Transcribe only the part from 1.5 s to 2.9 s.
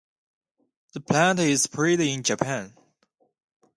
spread in Japan.